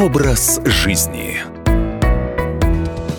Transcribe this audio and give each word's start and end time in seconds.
Образ 0.00 0.62
жизни. 0.64 1.36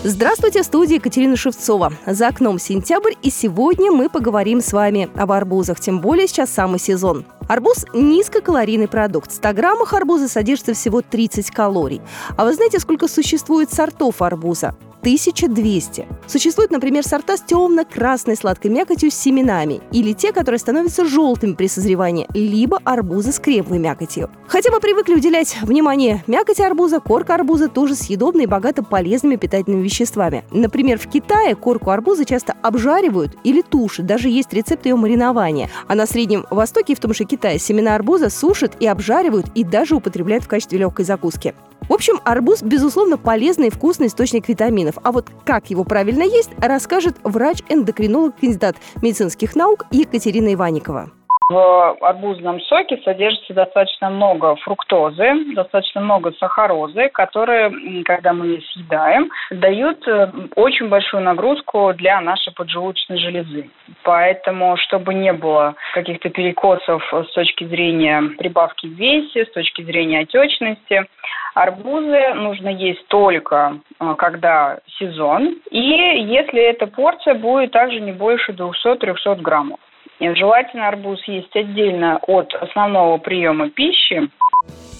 Здравствуйте, 0.02 0.62
в 0.62 0.64
студии 0.64 0.96
Екатерина 0.96 1.36
Шевцова. 1.36 1.92
За 2.06 2.26
окном 2.26 2.58
сентябрь, 2.58 3.12
и 3.22 3.30
сегодня 3.30 3.92
мы 3.92 4.08
поговорим 4.08 4.60
с 4.60 4.72
вами 4.72 5.08
об 5.14 5.30
арбузах, 5.30 5.78
тем 5.78 6.00
более 6.00 6.26
сейчас 6.26 6.50
самый 6.50 6.80
сезон. 6.80 7.24
Арбуз– 7.46 7.86
низкокалорийный 7.94 8.88
продукт. 8.88 9.30
В 9.30 9.34
100 9.36 9.52
граммах 9.52 9.94
арбуза 9.94 10.26
содержится 10.26 10.74
всего 10.74 11.02
30 11.02 11.52
калорий. 11.52 12.02
А 12.36 12.44
вы 12.44 12.52
знаете, 12.52 12.80
сколько 12.80 13.06
существует 13.06 13.72
сортов 13.72 14.20
арбуза? 14.20 14.74
1200. 15.02 16.06
Существуют, 16.28 16.70
например, 16.70 17.04
сорта 17.04 17.36
с 17.36 17.42
темно-красной 17.42 18.36
сладкой 18.36 18.70
мякотью 18.70 19.10
с 19.10 19.14
семенами, 19.14 19.80
или 19.90 20.12
те, 20.12 20.32
которые 20.32 20.60
становятся 20.60 21.04
желтыми 21.04 21.54
при 21.54 21.66
созревании, 21.66 22.28
либо 22.34 22.78
арбузы 22.84 23.32
с 23.32 23.40
кремовой 23.40 23.80
мякотью. 23.80 24.30
Хотя 24.46 24.70
мы 24.70 24.78
привыкли 24.80 25.14
уделять 25.14 25.56
внимание 25.62 26.22
мякоти 26.28 26.62
арбуза, 26.62 27.00
корка 27.00 27.34
арбуза 27.34 27.68
тоже 27.68 27.96
съедобна 27.96 28.42
и 28.42 28.46
богата 28.46 28.84
полезными 28.84 29.36
питательными 29.36 29.82
веществами. 29.82 30.44
Например, 30.52 30.98
в 30.98 31.08
Китае 31.08 31.56
корку 31.56 31.90
арбуза 31.90 32.24
часто 32.24 32.54
обжаривают 32.62 33.36
или 33.42 33.60
тушат, 33.60 34.06
даже 34.06 34.28
есть 34.28 34.52
рецепт 34.52 34.86
ее 34.86 34.94
маринования. 34.94 35.68
А 35.88 35.96
на 35.96 36.06
Среднем 36.06 36.46
Востоке, 36.50 36.94
в 36.94 37.00
том 37.00 37.12
же 37.12 37.24
Китае, 37.24 37.58
семена 37.58 37.96
арбуза 37.96 38.30
сушат 38.30 38.76
и 38.78 38.86
обжаривают 38.86 39.46
и 39.56 39.64
даже 39.64 39.96
употребляют 39.96 40.44
в 40.44 40.48
качестве 40.48 40.78
легкой 40.78 41.04
закуски. 41.04 41.54
В 41.92 41.94
общем, 41.94 42.20
арбуз, 42.24 42.62
безусловно, 42.62 43.18
полезный 43.18 43.66
и 43.66 43.70
вкусный 43.70 44.06
источник 44.06 44.48
витаминов. 44.48 44.94
А 45.04 45.12
вот 45.12 45.26
как 45.44 45.66
его 45.66 45.84
правильно 45.84 46.22
есть, 46.22 46.50
расскажет 46.58 47.16
врач-эндокринолог, 47.22 48.34
кандидат 48.40 48.76
медицинских 49.02 49.54
наук 49.54 49.84
Екатерина 49.90 50.54
Иванникова. 50.54 51.10
В 51.50 51.96
арбузном 52.00 52.60
соке 52.62 52.98
содержится 53.04 53.52
достаточно 53.52 54.08
много 54.08 54.56
фруктозы, 54.56 55.54
достаточно 55.54 56.00
много 56.00 56.32
сахарозы, 56.38 57.10
которые, 57.10 57.70
когда 58.04 58.32
мы 58.32 58.62
съедаем, 58.72 59.28
дают 59.50 60.06
э, 60.08 60.30
очень 60.56 60.88
большую 60.88 61.22
нагрузку 61.22 61.92
для 61.94 62.22
нашей 62.22 62.54
поджелудочной 62.54 63.18
железы. 63.18 63.68
Поэтому, 64.02 64.78
чтобы 64.78 65.12
не 65.12 65.34
было 65.34 65.74
каких-то 65.92 66.30
перекосов 66.30 67.02
с 67.12 67.32
точки 67.34 67.64
зрения 67.64 68.22
прибавки 68.38 68.86
в 68.86 68.92
весе, 68.92 69.44
с 69.44 69.52
точки 69.52 69.82
зрения 69.82 70.20
отечности, 70.20 71.06
арбузы 71.54 72.34
нужно 72.34 72.68
есть 72.68 73.06
только 73.08 73.78
э, 74.00 74.14
когда 74.18 74.78
сезон, 74.98 75.56
и 75.70 75.78
если 75.78 76.60
эта 76.60 76.86
порция 76.86 77.34
будет 77.34 77.72
также 77.72 78.00
не 78.00 78.12
больше 78.12 78.52
200-300 78.52 79.40
граммов. 79.40 79.80
Желательно 80.20 80.86
арбуз 80.88 81.20
есть 81.26 81.54
отдельно 81.56 82.18
от 82.28 82.54
основного 82.54 83.18
приема 83.18 83.70
пищи. 83.70 84.28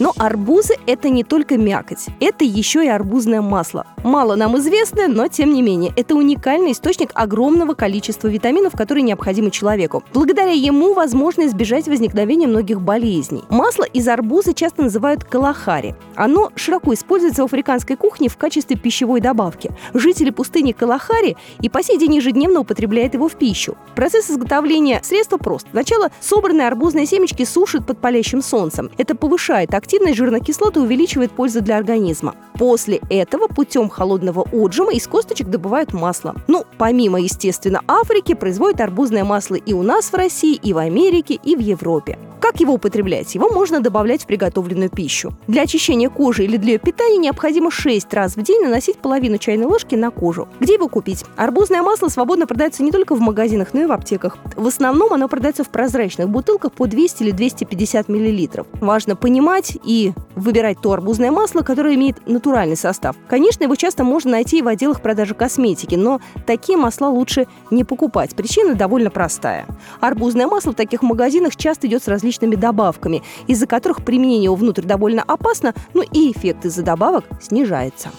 Но 0.03 0.12
арбузы– 0.19 0.75
это 0.89 1.11
не 1.11 1.22
только 1.22 1.56
мякоть, 1.56 2.06
это 2.19 2.45
еще 2.45 2.84
и 2.84 2.89
арбузное 2.89 3.41
масло. 3.41 3.86
Мало 4.03 4.34
нам 4.34 4.59
известное, 4.59 5.06
но 5.06 5.28
тем 5.28 5.53
не 5.53 5.62
менее, 5.62 5.92
это 5.97 6.17
уникальный 6.17 6.72
источник 6.72 7.12
огромного 7.14 7.75
количества 7.75 8.27
витаминов, 8.27 8.72
которые 8.72 9.05
необходимы 9.05 9.53
человеку. 9.53 10.03
Благодаря 10.12 10.50
ему 10.50 10.92
возможно 10.92 11.47
избежать 11.47 11.86
возникновения 11.86 12.48
многих 12.48 12.81
болезней. 12.81 13.44
Масло 13.48 13.84
из 13.84 14.09
арбуза 14.09 14.55
часто 14.55 14.83
называют 14.83 15.22
калахари. 15.22 15.94
Оно 16.16 16.50
широко 16.56 16.92
используется 16.94 17.42
в 17.42 17.44
африканской 17.44 17.94
кухне 17.94 18.28
в 18.28 18.37
качестве 18.37 18.75
пищевой 18.77 19.20
добавки. 19.20 19.70
Жители 19.94 20.31
пустыни 20.31 20.72
Калахари 20.72 21.37
и 21.61 21.69
по 21.69 21.81
сей 21.81 21.97
день 21.97 22.16
ежедневно 22.16 22.61
употребляют 22.62 23.14
его 23.14 23.28
в 23.28 23.37
пищу. 23.37 23.77
Процесс 23.94 24.28
изготовления 24.33 25.00
средства 25.05 25.37
прост. 25.37 25.69
Сначала 25.70 26.11
собранные 26.20 26.66
арбузные 26.66 27.06
семечки 27.06 27.44
сушат 27.44 27.87
под 27.87 27.98
палящим 27.98 28.42
солнцем. 28.42 28.91
Это 28.98 29.14
повышает 29.14 29.72
активность 29.72 29.91
активность 29.92 30.16
жирных 30.16 30.42
кислот 30.42 30.78
увеличивает 30.78 31.32
пользу 31.32 31.60
для 31.60 31.76
организма. 31.76 32.34
После 32.54 33.02
этого 33.10 33.46
путем 33.46 33.90
холодного 33.90 34.40
отжима 34.50 34.94
из 34.94 35.06
косточек 35.06 35.48
добывают 35.48 35.92
масло. 35.92 36.34
Ну, 36.48 36.64
помимо, 36.78 37.20
естественно, 37.20 37.82
Африки, 37.86 38.32
производят 38.32 38.81
арбузное 38.81 39.25
масло 39.25 39.56
и 39.56 39.75
у 39.75 39.82
нас 39.82 40.06
в 40.06 40.14
России, 40.14 40.54
и 40.54 40.72
в 40.72 40.78
Америке, 40.78 41.34
и 41.34 41.54
в 41.56 41.58
Европе. 41.58 42.19
Как 42.52 42.60
его 42.60 42.74
употреблять? 42.74 43.34
Его 43.34 43.48
можно 43.48 43.80
добавлять 43.80 44.24
в 44.24 44.26
приготовленную 44.26 44.90
пищу. 44.90 45.32
Для 45.48 45.62
очищения 45.62 46.10
кожи 46.10 46.44
или 46.44 46.58
для 46.58 46.74
ее 46.74 46.78
питания 46.78 47.16
необходимо 47.16 47.70
6 47.70 48.12
раз 48.12 48.36
в 48.36 48.42
день 48.42 48.62
наносить 48.62 48.98
половину 48.98 49.38
чайной 49.38 49.64
ложки 49.64 49.94
на 49.94 50.10
кожу. 50.10 50.46
Где 50.60 50.74
его 50.74 50.86
купить? 50.88 51.24
Арбузное 51.36 51.80
масло 51.80 52.08
свободно 52.08 52.46
продается 52.46 52.82
не 52.82 52.90
только 52.90 53.14
в 53.14 53.20
магазинах, 53.20 53.68
но 53.72 53.80
и 53.80 53.86
в 53.86 53.92
аптеках. 53.92 54.36
В 54.54 54.66
основном 54.66 55.14
оно 55.14 55.28
продается 55.28 55.64
в 55.64 55.70
прозрачных 55.70 56.28
бутылках 56.28 56.72
по 56.72 56.86
200 56.86 57.22
или 57.22 57.30
250 57.30 58.10
мл. 58.10 58.66
Важно 58.82 59.16
понимать 59.16 59.78
и 59.82 60.12
выбирать 60.36 60.78
то 60.82 60.92
арбузное 60.92 61.30
масло, 61.30 61.62
которое 61.62 61.94
имеет 61.94 62.28
натуральный 62.28 62.76
состав. 62.76 63.16
Конечно, 63.30 63.64
его 63.64 63.76
часто 63.76 64.04
можно 64.04 64.32
найти 64.32 64.58
и 64.58 64.62
в 64.62 64.69
отделах 64.69 65.00
продажи 65.00 65.32
косметики, 65.32 65.94
но 65.94 66.20
такие 66.46 66.76
масла 66.76 67.06
лучше 67.06 67.46
не 67.70 67.82
покупать. 67.84 68.34
Причина 68.36 68.74
довольно 68.74 69.08
простая. 69.08 69.64
Арбузное 70.00 70.46
масло 70.46 70.72
в 70.72 70.74
таких 70.74 71.00
магазинах 71.00 71.56
часто 71.56 71.86
идет 71.86 72.04
с 72.04 72.08
различными 72.08 72.41
различными 72.42 72.56
добавками, 72.56 73.22
из-за 73.47 73.66
которых 73.66 74.04
применение 74.04 74.44
его 74.44 74.54
внутрь 74.54 74.82
довольно 74.82 75.22
опасно, 75.22 75.75
но 75.94 76.03
и 76.03 76.32
эффект 76.32 76.64
из-за 76.64 76.82
добавок 76.82 77.25
снижается. 77.41 78.10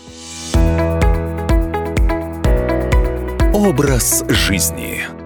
Образ 3.53 4.25
жизни. 4.29 5.22